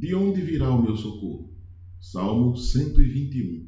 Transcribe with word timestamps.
De 0.00 0.14
onde 0.14 0.40
virá 0.40 0.70
o 0.70 0.80
meu 0.80 0.96
socorro? 0.96 1.52
Salmo 2.00 2.56
121. 2.56 3.66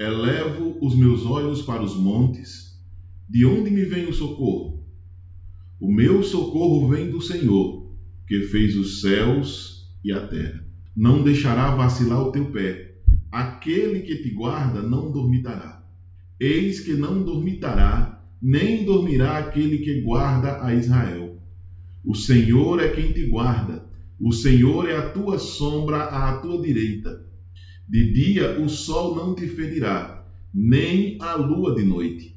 Elevo 0.00 0.76
os 0.84 0.96
meus 0.96 1.24
olhos 1.24 1.62
para 1.62 1.80
os 1.80 1.94
montes. 1.94 2.76
De 3.28 3.46
onde 3.46 3.70
me 3.70 3.84
vem 3.84 4.08
o 4.08 4.12
socorro? 4.12 4.84
O 5.78 5.88
meu 5.88 6.24
socorro 6.24 6.88
vem 6.88 7.08
do 7.08 7.22
Senhor, 7.22 7.88
que 8.26 8.42
fez 8.42 8.76
os 8.76 9.00
céus 9.00 9.88
e 10.02 10.10
a 10.10 10.26
terra. 10.26 10.66
Não 10.96 11.22
deixará 11.22 11.72
vacilar 11.76 12.20
o 12.20 12.32
teu 12.32 12.50
pé. 12.50 12.96
Aquele 13.30 14.00
que 14.00 14.16
te 14.16 14.30
guarda 14.30 14.82
não 14.82 15.12
dormitará. 15.12 15.88
Eis 16.40 16.80
que 16.80 16.94
não 16.94 17.22
dormitará, 17.22 18.20
nem 18.42 18.84
dormirá 18.84 19.38
aquele 19.38 19.78
que 19.78 20.00
guarda 20.00 20.64
a 20.66 20.74
Israel. 20.74 21.40
O 22.04 22.16
Senhor 22.16 22.80
é 22.80 22.88
quem 22.88 23.12
te 23.12 23.28
guarda. 23.28 23.88
O 24.20 24.32
Senhor 24.32 24.88
é 24.88 24.96
a 24.96 25.10
tua 25.10 25.38
sombra 25.38 26.02
à 26.02 26.38
tua 26.40 26.60
direita. 26.60 27.24
De 27.88 28.12
dia 28.12 28.60
o 28.60 28.68
sol 28.68 29.16
não 29.16 29.34
te 29.34 29.48
ferirá, 29.48 30.24
nem 30.52 31.16
a 31.20 31.34
lua 31.34 31.74
de 31.74 31.82
noite. 31.82 32.36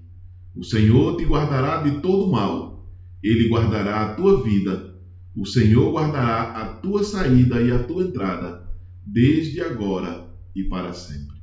O 0.55 0.63
Senhor 0.63 1.17
te 1.17 1.25
guardará 1.25 1.84
de 1.84 2.02
todo 2.02 2.31
mal. 2.31 2.88
Ele 3.22 3.49
guardará 3.49 4.02
a 4.02 4.16
tua 4.16 4.41
vida. 4.44 4.95
O 5.35 5.45
Senhor 5.45 5.91
guardará 5.91 6.52
a 6.53 6.66
tua 6.66 7.03
saída 7.03 7.61
e 7.61 7.72
a 7.72 7.84
tua 7.84 8.03
entrada, 8.03 8.63
desde 9.05 9.61
agora 9.61 10.25
e 10.55 10.63
para 10.63 10.94
sempre. 10.94 11.38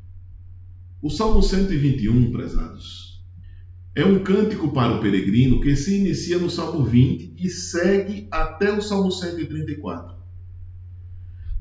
O 1.02 1.10
Salmo 1.10 1.43
121, 1.43 2.30
prezados 2.30 3.10
é 3.95 4.04
um 4.04 4.23
cântico 4.23 4.73
para 4.73 4.93
o 4.93 5.01
peregrino 5.01 5.60
que 5.60 5.74
se 5.74 5.98
inicia 5.98 6.38
no 6.38 6.48
Salmo 6.48 6.84
20 6.84 7.34
e 7.37 7.48
segue 7.48 8.29
até 8.30 8.73
o 8.73 8.80
Salmo 8.80 9.10
134. 9.10 10.20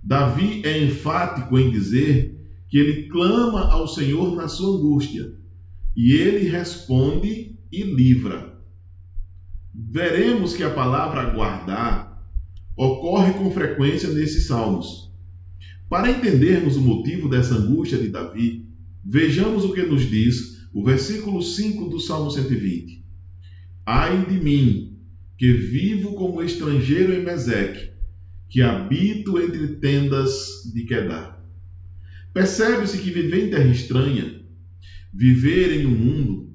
Davi 0.04 0.62
é 0.66 0.84
enfático 0.84 1.58
em 1.58 1.70
dizer 1.70 2.36
que 2.68 2.78
ele 2.78 3.10
clama 3.10 3.72
ao 3.72 3.88
Senhor 3.88 4.36
na 4.36 4.48
sua 4.48 4.78
angústia 4.78 5.34
e 5.96 6.14
ele 6.14 6.48
responde 6.48 7.58
e 7.72 7.84
livra. 7.84 8.58
Veremos 9.74 10.56
que 10.56 10.64
a 10.64 10.70
palavra 10.70 11.32
guardar 11.32 12.24
ocorre 12.76 13.34
com 13.34 13.52
frequência 13.52 14.10
nesses 14.10 14.48
salmos. 14.48 15.12
Para 15.90 16.10
entendermos 16.10 16.78
o 16.78 16.82
motivo 16.82 17.28
dessa 17.28 17.56
angústia 17.56 17.98
de 17.98 18.08
Davi, 18.08 18.66
vejamos 19.04 19.66
o 19.66 19.74
que 19.74 19.82
nos 19.82 20.10
diz 20.10 20.68
o 20.74 20.84
versículo 20.84 21.42
5 21.42 21.90
do 21.90 22.00
Salmo 22.00 22.30
120. 22.30 23.04
Ai 23.86 24.26
de 24.26 24.40
mim, 24.40 24.98
que 25.38 25.52
vivo 25.52 26.14
como 26.14 26.44
estrangeiro 26.44 27.14
em 27.14 27.24
Meseque, 27.24 27.92
que 28.50 28.62
habito 28.62 29.40
entre 29.40 29.76
tendas 29.76 30.64
de 30.74 30.84
Quedar. 30.84 31.40
Percebe-se 32.34 32.98
que 32.98 33.12
viver 33.12 33.48
em 33.48 33.50
terra 33.50 33.72
estranha, 33.72 34.42
viver 35.14 35.80
em 35.80 35.86
um 35.86 35.92
mundo 35.92 36.50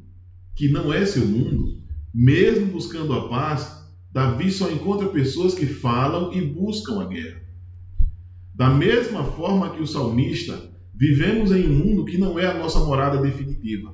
que 0.55 0.69
não 0.69 0.93
é 0.93 1.07
seu 1.07 1.27
mundo, 1.27 1.83
mesmo 2.13 2.67
buscando 2.67 3.13
a 3.13 3.29
paz, 3.29 3.85
Davi 4.13 4.51
só 4.51 4.71
encontra 4.71 5.09
pessoas 5.09 5.55
que 5.55 5.67
falam 5.67 6.33
e 6.33 6.41
buscam 6.41 7.01
a 7.01 7.07
guerra. 7.07 7.43
Da 8.55 8.71
mesma 8.71 9.25
forma 9.25 9.71
que 9.71 9.83
o 9.83 9.87
salmista, 9.87 10.71
vivemos 10.95 11.51
em 11.51 11.67
um 11.67 11.79
mundo 11.79 12.05
que 12.05 12.19
não 12.19 12.39
é 12.39 12.47
a 12.47 12.57
nossa 12.57 12.79
morada 12.79 13.21
definitiva. 13.21 13.93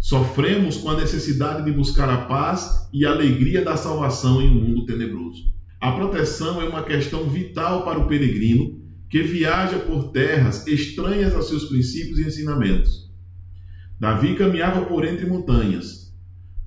Sofremos 0.00 0.76
com 0.76 0.90
a 0.90 0.96
necessidade 0.96 1.64
de 1.64 1.72
buscar 1.72 2.08
a 2.10 2.26
paz 2.26 2.88
e 2.92 3.06
a 3.06 3.10
alegria 3.10 3.64
da 3.64 3.76
salvação 3.76 4.40
em 4.42 4.50
um 4.50 4.54
mundo 4.54 4.84
tenebroso. 4.84 5.50
A 5.80 5.92
proteção 5.92 6.60
é 6.60 6.68
uma 6.68 6.82
questão 6.82 7.28
vital 7.28 7.84
para 7.84 7.98
o 7.98 8.06
peregrino 8.06 8.78
que 9.08 9.22
viaja 9.22 9.78
por 9.78 10.12
terras 10.12 10.66
estranhas 10.66 11.34
aos 11.34 11.48
seus 11.48 11.64
princípios 11.64 12.18
e 12.18 12.26
ensinamentos. 12.26 13.10
Davi 13.98 14.34
caminhava 14.36 14.84
por 14.84 15.04
entre 15.04 15.26
montanhas, 15.26 16.14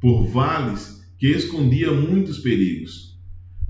por 0.01 0.25
vales 0.25 1.01
que 1.17 1.27
escondiam 1.27 1.95
muitos 1.95 2.39
perigos. 2.39 3.19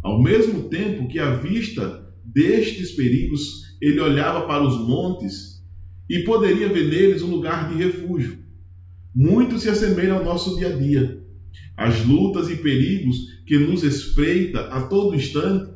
Ao 0.01 0.21
mesmo 0.21 0.69
tempo 0.69 1.07
que, 1.07 1.19
à 1.19 1.35
vista 1.35 2.07
destes 2.23 2.91
perigos, 2.91 3.75
ele 3.81 3.99
olhava 3.99 4.47
para 4.47 4.63
os 4.63 4.87
montes 4.87 5.63
e 6.09 6.19
poderia 6.19 6.69
ver 6.69 6.89
neles 6.89 7.21
um 7.21 7.29
lugar 7.29 7.69
de 7.69 7.75
refúgio 7.75 8.43
muito 9.15 9.59
se 9.59 9.69
assemelha 9.69 10.13
ao 10.13 10.23
nosso 10.23 10.55
dia 10.55 10.69
a 10.69 10.77
dia. 10.77 11.22
As 11.75 12.03
lutas 12.05 12.49
e 12.49 12.55
perigos 12.55 13.17
que 13.45 13.57
nos 13.57 13.83
espreita 13.83 14.61
a 14.67 14.81
todo 14.81 15.15
instante 15.15 15.73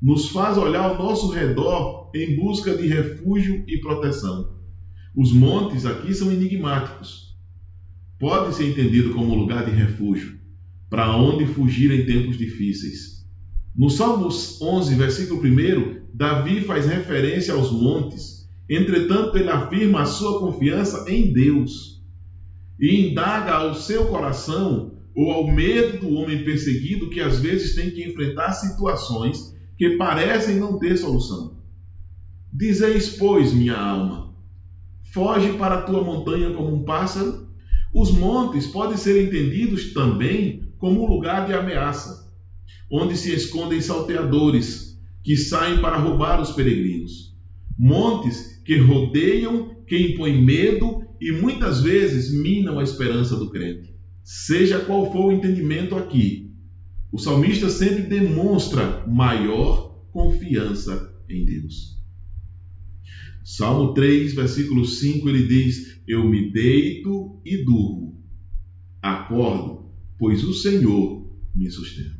nos 0.00 0.28
faz 0.28 0.58
olhar 0.58 0.82
ao 0.82 0.98
nosso 0.98 1.30
redor 1.30 2.10
em 2.14 2.36
busca 2.36 2.74
de 2.76 2.86
refúgio 2.86 3.64
e 3.66 3.80
proteção. 3.80 4.56
Os 5.14 5.32
montes 5.32 5.86
aqui 5.86 6.12
são 6.12 6.30
enigmáticos. 6.30 7.34
Pode 8.18 8.54
ser 8.54 8.68
entendido 8.68 9.10
como 9.10 9.34
lugar 9.34 9.64
de 9.64 9.70
refúgio, 9.70 10.38
para 10.88 11.16
onde 11.16 11.46
fugir 11.46 11.90
em 11.90 12.06
tempos 12.06 12.36
difíceis. 12.36 13.24
No 13.74 13.90
Salmo 13.90 14.28
11, 14.62 14.94
versículo 14.94 15.40
1, 15.40 16.06
Davi 16.14 16.60
faz 16.60 16.86
referência 16.86 17.52
aos 17.52 17.70
montes, 17.70 18.48
entretanto, 18.68 19.36
ele 19.36 19.50
afirma 19.50 20.02
a 20.02 20.06
sua 20.06 20.38
confiança 20.38 21.04
em 21.06 21.32
Deus 21.32 22.02
e 22.80 23.10
indaga 23.10 23.52
ao 23.52 23.74
seu 23.74 24.06
coração 24.06 24.95
ou 25.16 25.32
ao 25.32 25.50
medo 25.50 25.98
do 25.98 26.10
homem 26.10 26.44
perseguido 26.44 27.08
que 27.08 27.22
às 27.22 27.40
vezes 27.40 27.74
tem 27.74 27.90
que 27.90 28.04
enfrentar 28.04 28.52
situações 28.52 29.56
que 29.78 29.96
parecem 29.96 30.56
não 30.56 30.78
ter 30.78 30.98
solução. 30.98 31.56
Dizeis, 32.52 33.08
pois, 33.08 33.50
minha 33.52 33.76
alma, 33.76 34.34
foge 35.14 35.54
para 35.54 35.76
a 35.76 35.82
tua 35.82 36.04
montanha 36.04 36.52
como 36.52 36.74
um 36.74 36.84
pássaro. 36.84 37.46
Os 37.94 38.10
montes 38.10 38.66
podem 38.66 38.98
ser 38.98 39.24
entendidos 39.24 39.94
também 39.94 40.70
como 40.76 41.02
um 41.02 41.08
lugar 41.08 41.46
de 41.46 41.54
ameaça, 41.54 42.30
onde 42.92 43.16
se 43.16 43.32
escondem 43.32 43.80
salteadores 43.80 44.98
que 45.24 45.34
saem 45.34 45.80
para 45.80 45.96
roubar 45.96 46.40
os 46.42 46.50
peregrinos. 46.50 47.34
Montes 47.78 48.60
que 48.64 48.76
rodeiam, 48.78 49.74
que 49.86 49.96
impõem 49.96 50.44
medo 50.44 51.06
e 51.18 51.32
muitas 51.32 51.80
vezes 51.80 52.30
minam 52.30 52.78
a 52.78 52.82
esperança 52.82 53.34
do 53.36 53.48
crente. 53.48 53.95
Seja 54.28 54.80
qual 54.80 55.12
for 55.12 55.26
o 55.26 55.32
entendimento 55.32 55.94
aqui, 55.94 56.50
o 57.12 57.16
salmista 57.16 57.70
sempre 57.70 58.02
demonstra 58.02 59.06
maior 59.06 60.00
confiança 60.10 61.14
em 61.28 61.44
Deus. 61.44 61.96
Salmo 63.44 63.94
3, 63.94 64.34
versículo 64.34 64.84
5, 64.84 65.28
ele 65.28 65.46
diz: 65.46 66.00
Eu 66.08 66.28
me 66.28 66.50
deito 66.50 67.38
e 67.44 67.58
durmo, 67.58 68.20
acordo, 69.00 69.92
pois 70.18 70.42
o 70.42 70.52
Senhor 70.52 71.24
me 71.54 71.70
sustenta. 71.70 72.18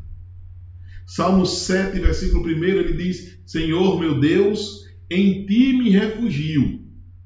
Salmo 1.04 1.44
7, 1.44 1.98
versículo 1.98 2.46
1, 2.46 2.64
ele 2.66 2.92
diz: 2.92 3.36
Senhor 3.44 3.98
meu 3.98 4.20
Deus, 4.20 4.84
em 5.10 5.44
ti 5.44 5.72
me 5.72 5.90
refugio, 5.90 6.78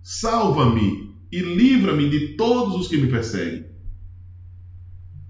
salva-me 0.02 1.10
e 1.30 1.42
livra-me 1.42 2.08
de 2.08 2.34
todos 2.34 2.76
os 2.76 2.88
que 2.88 2.96
me 2.96 3.08
perseguem. 3.08 3.69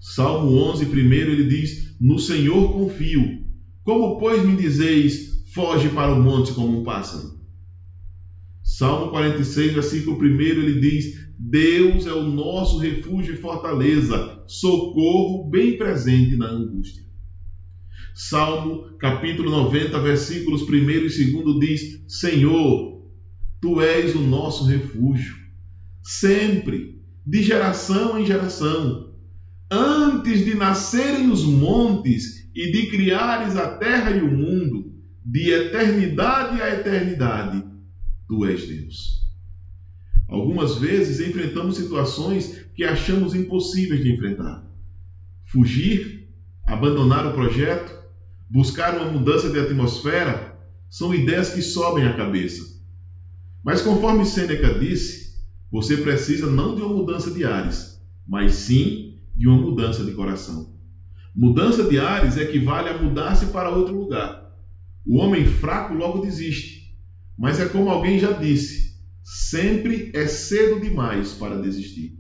Salmo 0.01 0.57
11, 0.57 0.87
primeiro, 0.87 1.31
ele 1.31 1.45
diz: 1.45 1.95
No 2.01 2.19
Senhor 2.19 2.73
confio. 2.73 3.39
Como, 3.83 4.19
pois, 4.19 4.43
me 4.45 4.55
dizeis, 4.55 5.43
foge 5.53 5.89
para 5.91 6.13
o 6.13 6.23
monte 6.23 6.53
como 6.53 6.79
um 6.79 6.83
pássaro? 6.83 7.39
Salmo 8.63 9.11
46, 9.11 9.73
versículo 9.73 10.17
1, 10.17 10.41
ele 10.41 10.81
diz: 10.81 11.27
Deus 11.37 12.07
é 12.07 12.13
o 12.13 12.25
nosso 12.25 12.79
refúgio 12.79 13.35
e 13.35 13.37
fortaleza, 13.37 14.27
socorro 14.47 15.49
bem 15.51 15.77
presente 15.77 16.37
na 16.37 16.47
angústia. 16.47 17.05
Salmo 18.15 18.83
capítulo 18.99 19.51
90, 19.51 19.99
versículos 20.01 20.63
1 20.63 20.67
e 20.67 21.31
2 21.31 21.59
diz: 21.59 21.83
Senhor, 22.07 22.99
tu 23.61 23.81
és 23.81 24.15
o 24.15 24.21
nosso 24.21 24.65
refúgio 24.65 25.41
sempre, 26.03 26.97
de 27.25 27.43
geração 27.43 28.19
em 28.19 28.25
geração. 28.25 29.10
Antes 29.71 30.45
de 30.45 30.55
nascerem 30.55 31.31
os 31.31 31.45
montes 31.45 32.51
e 32.55 32.73
de 32.73 32.91
criares 32.91 33.57
a 33.57 33.77
terra 33.77 34.11
e 34.11 34.21
o 34.21 34.31
mundo, 34.31 34.93
de 35.25 35.51
eternidade 35.51 36.61
a 36.61 36.75
eternidade, 36.75 37.65
tu 38.27 38.45
és 38.45 38.67
Deus. 38.67 39.21
Algumas 40.27 40.77
vezes 40.77 41.21
enfrentamos 41.21 41.77
situações 41.77 42.67
que 42.75 42.83
achamos 42.83 43.35
impossíveis 43.35 44.03
de 44.03 44.13
enfrentar. 44.13 44.65
Fugir, 45.45 46.29
abandonar 46.67 47.27
o 47.27 47.33
projeto, 47.33 47.93
buscar 48.49 48.97
uma 48.97 49.11
mudança 49.11 49.49
de 49.51 49.59
atmosfera, 49.59 50.57
são 50.89 51.15
ideias 51.15 51.51
que 51.51 51.63
sobem 51.63 52.05
à 52.05 52.17
cabeça. 52.17 52.81
Mas 53.63 53.83
conforme 53.83 54.25
Sêneca 54.25 54.79
disse, 54.79 55.37
você 55.71 55.97
precisa 55.97 56.49
não 56.49 56.75
de 56.75 56.83
uma 56.83 56.95
mudança 56.95 57.31
de 57.31 57.45
ares, 57.45 58.01
mas 58.27 58.55
sim 58.55 59.10
de 59.41 59.49
uma 59.49 59.57
mudança 59.57 60.05
de 60.05 60.13
coração. 60.13 60.71
Mudança 61.35 61.85
de 61.85 61.99
ares 61.99 62.37
equivale 62.37 62.91
a 62.91 63.03
mudar-se 63.03 63.47
para 63.47 63.71
outro 63.71 63.99
lugar. 63.99 64.55
O 65.07 65.17
homem 65.17 65.47
fraco 65.47 65.95
logo 65.95 66.19
desiste. 66.19 66.95
Mas 67.39 67.59
é 67.59 67.65
como 67.65 67.89
alguém 67.89 68.19
já 68.19 68.33
disse: 68.33 68.99
sempre 69.25 70.11
é 70.13 70.27
cedo 70.27 70.79
demais 70.79 71.33
para 71.33 71.57
desistir. 71.57 72.19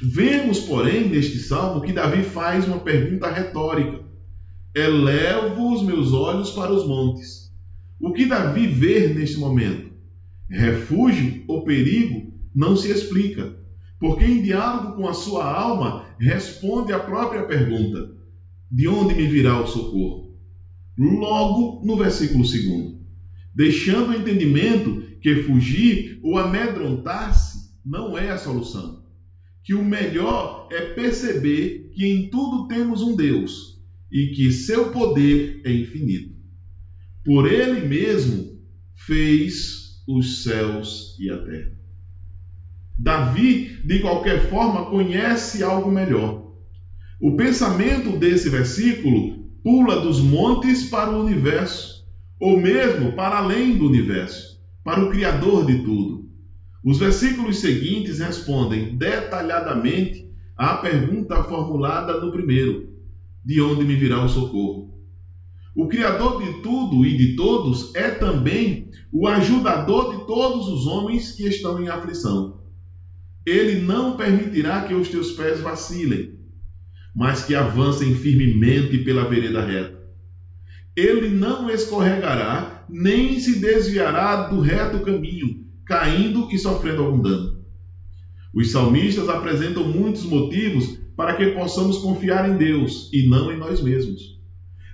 Vemos, 0.00 0.60
porém, 0.60 1.10
neste 1.10 1.38
salmo 1.38 1.82
que 1.82 1.92
Davi 1.92 2.22
faz 2.22 2.66
uma 2.66 2.80
pergunta 2.80 3.30
retórica: 3.30 4.02
Elevo 4.74 5.74
os 5.74 5.82
meus 5.82 6.14
olhos 6.14 6.52
para 6.52 6.72
os 6.72 6.86
montes. 6.86 7.52
O 8.00 8.14
que 8.14 8.24
Davi 8.24 8.66
vê 8.66 9.08
neste 9.08 9.36
momento? 9.36 9.92
Refúgio 10.48 11.44
ou 11.46 11.64
perigo 11.64 12.32
não 12.54 12.74
se 12.74 12.90
explica, 12.90 13.62
porque 13.98 14.24
em 14.24 14.42
diálogo 14.42 14.96
com 14.96 15.08
a 15.08 15.14
sua 15.14 15.44
alma 15.44 16.06
responde 16.18 16.92
a 16.92 16.98
própria 16.98 17.44
pergunta: 17.44 18.10
De 18.70 18.88
onde 18.88 19.14
me 19.14 19.26
virá 19.26 19.60
o 19.60 19.66
socorro? 19.66 20.34
Logo 20.96 21.84
no 21.84 21.96
versículo 21.96 22.44
2, 22.44 22.54
deixando 23.54 24.10
o 24.10 24.14
entendimento 24.14 25.02
que 25.20 25.42
fugir 25.42 26.20
ou 26.22 26.38
amedrontar-se 26.38 27.70
não 27.84 28.16
é 28.16 28.30
a 28.30 28.38
solução 28.38 29.04
que 29.64 29.72
o 29.72 29.82
melhor 29.82 30.68
é 30.70 30.92
perceber 30.92 31.90
que 31.94 32.04
em 32.04 32.28
tudo 32.28 32.68
temos 32.68 33.00
um 33.00 33.16
Deus 33.16 33.80
e 34.12 34.26
que 34.28 34.52
seu 34.52 34.92
poder 34.92 35.62
é 35.64 35.72
infinito. 35.72 36.34
Por 37.24 37.50
ele 37.50 37.80
mesmo 37.88 38.60
fez 38.94 40.02
os 40.06 40.42
céus 40.42 41.16
e 41.18 41.30
a 41.30 41.38
terra. 41.38 41.72
Davi, 42.98 43.80
de 43.84 44.00
qualquer 44.00 44.48
forma, 44.48 44.88
conhece 44.88 45.64
algo 45.64 45.90
melhor. 45.90 46.44
O 47.20 47.36
pensamento 47.36 48.16
desse 48.18 48.48
versículo 48.48 49.44
pula 49.64 50.00
dos 50.00 50.20
montes 50.20 50.84
para 50.84 51.10
o 51.10 51.20
universo, 51.24 52.04
ou 52.40 52.56
mesmo 52.58 53.12
para 53.16 53.38
além 53.38 53.76
do 53.76 53.86
universo, 53.86 54.58
para 54.84 55.02
o 55.02 55.10
Criador 55.10 55.66
de 55.66 55.82
tudo. 55.82 56.24
Os 56.84 56.98
versículos 56.98 57.58
seguintes 57.58 58.18
respondem 58.18 58.96
detalhadamente 58.96 60.22
à 60.56 60.74
pergunta 60.74 61.42
formulada 61.42 62.20
no 62.20 62.30
primeiro: 62.30 62.84
De 63.44 63.60
onde 63.60 63.84
me 63.84 63.96
virá 63.96 64.22
o 64.22 64.28
socorro? 64.28 64.92
O 65.74 65.88
Criador 65.88 66.40
de 66.40 66.62
tudo 66.62 67.04
e 67.04 67.16
de 67.16 67.34
todos 67.34 67.92
é 67.94 68.08
também 68.10 68.86
o 69.10 69.26
ajudador 69.26 70.16
de 70.16 70.26
todos 70.26 70.68
os 70.68 70.86
homens 70.86 71.32
que 71.32 71.44
estão 71.46 71.80
em 71.80 71.88
aflição. 71.88 72.54
Ele 73.46 73.80
não 73.80 74.16
permitirá 74.16 74.82
que 74.82 74.94
os 74.94 75.08
teus 75.08 75.32
pés 75.32 75.60
vacilem, 75.60 76.38
mas 77.14 77.44
que 77.44 77.54
avancem 77.54 78.14
firmemente 78.14 78.98
pela 78.98 79.28
vereda 79.28 79.64
reta. 79.64 80.02
Ele 80.96 81.28
não 81.28 81.68
escorregará, 81.68 82.86
nem 82.88 83.38
se 83.38 83.60
desviará 83.60 84.48
do 84.48 84.60
reto 84.60 85.00
caminho 85.00 85.64
caindo 85.84 86.48
e 86.50 86.58
sofrendo 86.58 87.02
algum 87.02 87.20
dano. 87.20 87.64
Os 88.54 88.70
salmistas 88.70 89.28
apresentam 89.28 89.84
muitos 89.84 90.24
motivos 90.24 90.98
para 91.16 91.34
que 91.34 91.48
possamos 91.48 91.98
confiar 91.98 92.48
em 92.48 92.56
Deus 92.56 93.10
e 93.12 93.26
não 93.26 93.52
em 93.52 93.58
nós 93.58 93.82
mesmos. 93.82 94.40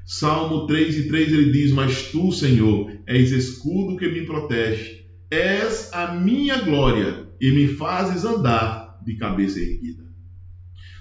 Salmo 0.05 0.67
3 0.67 0.97
e 0.97 1.09
3 1.09 1.33
ele 1.33 1.53
diz: 1.53 1.71
Mas 1.71 2.11
tu, 2.11 2.33
Senhor, 2.33 2.91
és 3.07 3.31
escudo 3.31 3.97
que 3.97 4.09
me 4.09 4.27
protege, 4.27 5.05
és 5.31 5.91
a 5.93 6.15
minha 6.15 6.59
glória 6.59 7.20
e 7.41 7.51
me 7.53 7.69
fazes 7.69 8.25
andar 8.25 8.99
de 9.05 9.17
cabeça 9.17 9.59
erguida. 9.59 10.05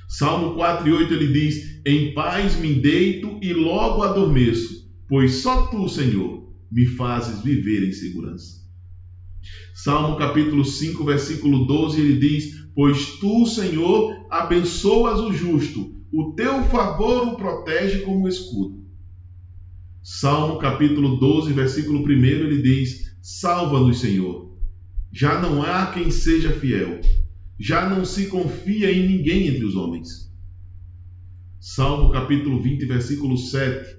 Salmo 0.08 0.56
4 0.56 0.88
e 0.88 0.92
8 0.92 1.14
ele 1.14 1.28
diz: 1.28 1.82
Em 1.86 2.14
paz 2.14 2.56
me 2.56 2.82
deito 2.82 3.38
e 3.42 3.54
logo 3.54 4.02
adormeço, 4.02 4.90
pois 5.08 5.36
só 5.36 5.68
tu, 5.68 5.88
Senhor, 5.88 6.48
me 6.72 6.86
fazes 6.86 7.44
viver 7.44 7.88
em 7.88 7.92
segurança. 7.92 8.60
Salmo 9.74 10.18
capítulo 10.18 10.66
5, 10.66 11.06
versículo 11.06 11.66
12, 11.68 12.02
ele 12.02 12.18
diz: 12.18 12.46
Pois 12.74 13.20
tu, 13.20 13.46
Senhor, 13.46 14.12
abençoas 14.30 15.20
o 15.20 15.32
justo, 15.32 15.92
o 16.12 16.34
teu 16.34 16.64
favor 16.64 17.28
o 17.28 17.38
protege 17.38 18.00
como 18.00 18.28
escudo. 18.28 18.80
Salmo 20.02 20.58
capítulo 20.58 21.20
12, 21.20 21.54
versículo 21.54 22.04
1, 22.04 22.12
ele 22.26 22.62
diz: 22.62 23.14
Salva-nos, 23.22 24.00
Senhor. 24.00 24.49
Já 25.12 25.42
não 25.42 25.64
há 25.64 25.88
quem 25.88 26.12
seja 26.12 26.52
fiel, 26.52 27.02
já 27.60 27.90
não 27.90 28.06
se 28.06 28.28
confia 28.28 28.92
em 28.92 29.08
ninguém 29.08 29.48
entre 29.48 29.66
os 29.66 29.76
homens. 29.76 30.32
Salmo 31.60 32.12
capítulo 32.12 32.62
20, 32.62 32.86
versículo 32.86 33.38
7. 33.38 33.98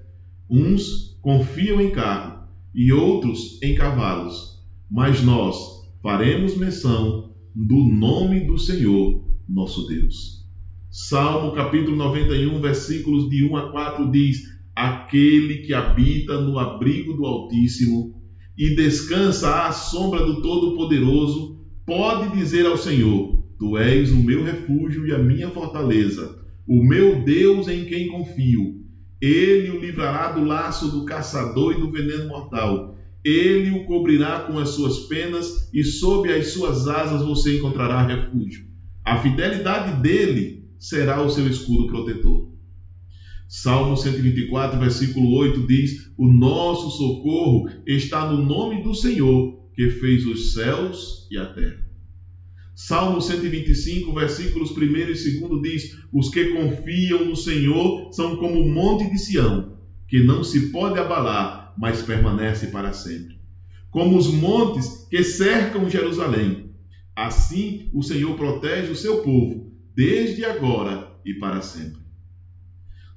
Uns 0.48 1.18
confiam 1.20 1.80
em 1.80 1.92
carro 1.92 2.48
e 2.74 2.92
outros 2.92 3.60
em 3.62 3.74
cavalos 3.74 4.50
mas 4.90 5.22
nós 5.22 5.56
faremos 6.02 6.56
menção 6.56 7.30
do 7.54 7.76
nome 7.76 8.40
do 8.40 8.58
Senhor, 8.58 9.24
nosso 9.48 9.86
Deus. 9.86 10.44
Salmo 10.90 11.52
capítulo 11.52 11.96
91, 11.96 12.60
versículos 12.60 13.30
de 13.30 13.44
1 13.44 13.56
a 13.56 13.70
4 13.70 14.10
diz: 14.10 14.42
Aquele 14.74 15.58
que 15.58 15.72
habita 15.72 16.40
no 16.40 16.58
abrigo 16.58 17.12
do 17.12 17.24
Altíssimo 17.24 18.19
e 18.60 18.76
descansa 18.76 19.66
à 19.66 19.72
sombra 19.72 20.22
do 20.22 20.42
Todo-Poderoso, 20.42 21.56
pode 21.86 22.36
dizer 22.36 22.66
ao 22.66 22.76
Senhor: 22.76 23.42
Tu 23.58 23.76
és 23.78 24.12
o 24.12 24.22
meu 24.22 24.44
refúgio 24.44 25.06
e 25.06 25.12
a 25.12 25.18
minha 25.18 25.50
fortaleza, 25.50 26.36
o 26.68 26.84
meu 26.84 27.24
Deus 27.24 27.66
em 27.66 27.86
quem 27.86 28.08
confio. 28.08 28.78
Ele 29.20 29.70
o 29.70 29.80
livrará 29.80 30.28
do 30.28 30.44
laço 30.44 30.88
do 30.88 31.04
caçador 31.04 31.72
e 31.72 31.80
do 31.80 31.90
veneno 31.90 32.28
mortal 32.28 32.90
ele 33.24 33.70
o 33.70 33.84
cobrirá 33.84 34.40
com 34.40 34.58
as 34.58 34.70
suas 34.70 35.06
penas 35.06 35.68
e 35.72 35.84
sob 35.84 36.32
as 36.32 36.52
suas 36.52 36.86
asas 36.86 37.22
você 37.22 37.56
encontrará 37.56 38.02
refúgio. 38.02 38.62
A 39.04 39.16
fidelidade 39.16 40.00
dele 40.02 40.64
será 40.78 41.20
o 41.20 41.28
seu 41.28 41.46
escudo 41.46 41.86
protetor. 41.86 42.48
Salmo 43.50 43.96
124, 43.96 44.78
versículo 44.78 45.34
8 45.34 45.66
diz: 45.66 46.08
O 46.16 46.28
nosso 46.28 46.88
socorro 46.92 47.68
está 47.84 48.32
no 48.32 48.44
nome 48.44 48.80
do 48.80 48.94
Senhor, 48.94 49.58
que 49.74 49.90
fez 49.90 50.24
os 50.24 50.52
céus 50.52 51.26
e 51.28 51.36
a 51.36 51.46
terra. 51.46 51.84
Salmo 52.76 53.20
125, 53.20 54.14
versículos 54.14 54.70
1 54.70 54.82
e 54.84 55.40
2 55.40 55.62
diz: 55.62 55.96
Os 56.12 56.28
que 56.28 56.44
confiam 56.50 57.24
no 57.24 57.34
Senhor 57.34 58.12
são 58.12 58.36
como 58.36 58.60
o 58.60 58.72
monte 58.72 59.10
de 59.10 59.18
Sião, 59.18 59.74
que 60.06 60.22
não 60.22 60.44
se 60.44 60.70
pode 60.70 61.00
abalar 61.00 61.74
mas 61.76 62.02
permanece 62.02 62.68
para 62.68 62.92
sempre. 62.92 63.34
Como 63.90 64.16
os 64.16 64.28
montes 64.28 65.08
que 65.10 65.24
cercam 65.24 65.90
Jerusalém, 65.90 66.70
assim 67.16 67.90
o 67.92 68.00
Senhor 68.00 68.32
protege 68.36 68.92
o 68.92 68.96
seu 68.96 69.22
povo, 69.22 69.66
desde 69.92 70.44
agora 70.44 71.10
e 71.24 71.34
para 71.34 71.60
sempre. 71.60 72.09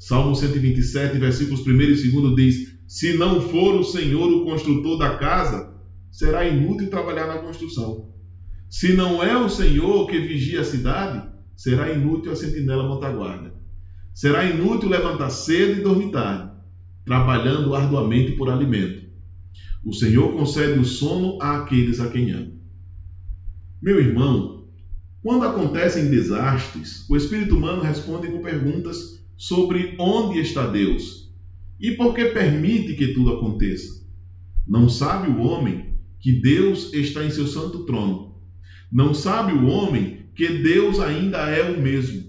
Salmo 0.06 0.36
127, 0.36 1.18
versículos 1.18 1.66
1 1.66 1.82
e 1.82 2.12
2 2.12 2.36
diz: 2.36 2.78
Se 2.86 3.14
não 3.14 3.40
for 3.40 3.76
o 3.76 3.86
Senhor 3.86 4.30
o 4.34 4.44
construtor 4.44 4.98
da 4.98 5.16
casa, 5.16 5.78
será 6.12 6.46
inútil 6.46 6.90
trabalhar 6.90 7.26
na 7.26 7.38
construção. 7.38 8.10
Se 8.70 8.92
não 8.92 9.24
é 9.24 9.38
o 9.38 9.48
Senhor 9.48 10.06
que 10.08 10.20
vigia 10.20 10.60
a 10.60 10.66
cidade, 10.66 11.30
será 11.56 11.90
inútil 11.90 12.34
a 12.34 12.36
sentinela 12.36 12.86
montar 12.86 13.12
guarda. 13.12 13.54
Será 14.14 14.44
inútil 14.44 14.90
levantar 14.90 15.30
cedo 15.30 15.80
e 15.80 15.84
dormir 15.84 16.12
tarde 16.12 16.52
trabalhando 17.06 17.74
arduamente 17.74 18.34
por 18.34 18.50
alimento. 18.50 19.04
O 19.86 19.94
Senhor 19.94 20.34
concede 20.34 20.80
o 20.80 20.86
sono 20.86 21.42
àqueles 21.42 22.02
a 22.02 22.10
quem 22.10 22.30
ama. 22.32 22.52
Meu 23.82 24.02
irmão, 24.02 24.66
quando 25.22 25.46
acontecem 25.46 26.10
desastres, 26.10 27.10
o 27.10 27.16
espírito 27.16 27.56
humano 27.56 27.82
responde 27.82 28.28
com 28.28 28.42
perguntas 28.42 29.23
sobre 29.44 29.94
onde 30.00 30.40
está 30.40 30.68
Deus 30.68 31.30
e 31.78 31.92
por 31.92 32.16
que 32.16 32.28
permite 32.28 32.96
que 32.96 33.10
tudo 33.10 33.34
aconteça. 33.34 34.02
Não 34.66 34.88
sabe 34.88 35.30
o 35.30 35.42
homem 35.42 35.98
que 36.18 36.40
Deus 36.40 36.94
está 36.94 37.26
em 37.26 37.30
seu 37.30 37.46
santo 37.46 37.86
trono. 37.86 38.38
Não 38.90 39.14
sabe 39.14 39.52
o 39.52 39.66
homem 39.66 40.28
que 40.34 40.48
Deus 40.48 40.98
ainda 40.98 41.40
é 41.50 41.70
o 41.70 41.82
mesmo. 41.82 42.24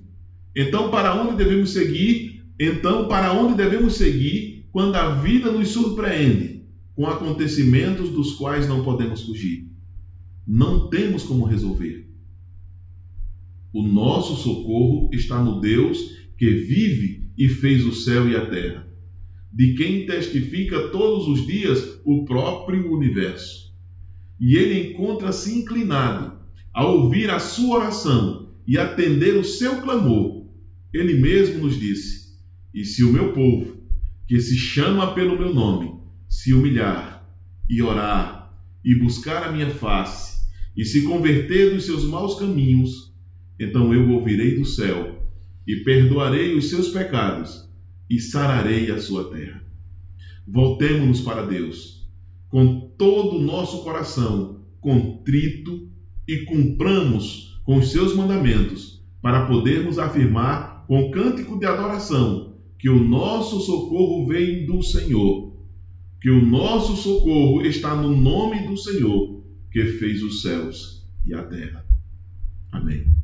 Então, 0.56 0.90
para 0.90 1.14
onde 1.14 1.36
devemos 1.36 1.70
seguir? 1.70 2.42
Então, 2.58 3.06
para 3.06 3.32
onde 3.32 3.56
devemos 3.56 3.94
seguir 3.94 4.68
quando 4.72 4.96
a 4.96 5.14
vida 5.14 5.52
nos 5.52 5.68
surpreende 5.68 6.64
com 6.96 7.06
acontecimentos 7.06 8.10
dos 8.10 8.32
quais 8.32 8.66
não 8.66 8.82
podemos 8.82 9.22
fugir. 9.22 9.70
Não 10.44 10.90
temos 10.90 11.22
como 11.22 11.44
resolver. 11.44 12.08
O 13.72 13.84
nosso 13.84 14.34
socorro 14.34 15.10
está 15.12 15.40
no 15.40 15.60
Deus 15.60 16.23
que 16.36 16.50
vive 16.50 17.24
e 17.36 17.48
fez 17.48 17.84
o 17.84 17.92
céu 17.92 18.28
e 18.28 18.36
a 18.36 18.46
terra, 18.46 18.86
de 19.52 19.74
quem 19.74 20.06
testifica 20.06 20.88
todos 20.88 21.28
os 21.28 21.46
dias 21.46 22.00
o 22.04 22.24
próprio 22.24 22.92
universo. 22.92 23.72
E 24.40 24.56
ele 24.56 24.90
encontra-se 24.90 25.56
inclinado 25.56 26.38
a 26.72 26.84
ouvir 26.86 27.30
a 27.30 27.38
sua 27.38 27.76
oração 27.78 28.52
e 28.66 28.76
atender 28.76 29.36
o 29.36 29.44
seu 29.44 29.80
clamor. 29.80 30.46
Ele 30.92 31.14
mesmo 31.14 31.64
nos 31.64 31.78
disse: 31.78 32.34
E 32.72 32.84
se 32.84 33.04
o 33.04 33.12
meu 33.12 33.32
povo, 33.32 33.76
que 34.26 34.40
se 34.40 34.56
chama 34.56 35.14
pelo 35.14 35.38
meu 35.38 35.54
nome, 35.54 36.00
se 36.28 36.52
humilhar 36.52 37.28
e 37.68 37.80
orar 37.80 38.52
e 38.84 38.94
buscar 38.96 39.44
a 39.44 39.52
minha 39.52 39.70
face, 39.70 40.34
e 40.76 40.84
se 40.84 41.04
converter 41.04 41.72
dos 41.72 41.86
seus 41.86 42.04
maus 42.04 42.38
caminhos, 42.38 43.14
então 43.58 43.94
eu 43.94 44.10
ouvirei 44.10 44.56
do 44.56 44.64
céu 44.64 45.13
e 45.66 45.76
perdoarei 45.76 46.54
os 46.54 46.68
seus 46.68 46.88
pecados 46.88 47.68
e 48.08 48.20
sararei 48.20 48.90
a 48.90 49.00
sua 49.00 49.30
terra. 49.30 49.62
Voltemos-nos 50.46 51.20
para 51.20 51.46
Deus 51.46 52.06
com 52.48 52.92
todo 52.96 53.38
o 53.38 53.42
nosso 53.42 53.82
coração 53.82 54.60
contrito 54.80 55.88
e 56.28 56.44
cumpramos 56.44 57.60
com 57.64 57.78
os 57.78 57.90
seus 57.90 58.14
mandamentos 58.14 59.02
para 59.20 59.46
podermos 59.46 59.98
afirmar 59.98 60.84
com 60.86 61.10
cântico 61.10 61.58
de 61.58 61.66
adoração 61.66 62.54
que 62.78 62.88
o 62.90 63.02
nosso 63.02 63.60
socorro 63.60 64.26
vem 64.26 64.66
do 64.66 64.82
Senhor, 64.82 65.56
que 66.20 66.30
o 66.30 66.44
nosso 66.44 66.96
socorro 66.96 67.62
está 67.62 67.94
no 67.94 68.14
nome 68.14 68.66
do 68.66 68.76
Senhor 68.76 69.42
que 69.74 69.84
fez 69.86 70.22
os 70.22 70.40
céus 70.40 71.04
e 71.26 71.34
a 71.34 71.42
terra. 71.42 71.84
Amém. 72.70 73.23